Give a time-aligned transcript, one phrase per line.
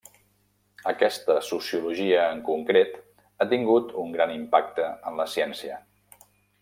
[0.91, 5.79] Aquesta sociologia en concret ha tingut un gran impacte en la ciència.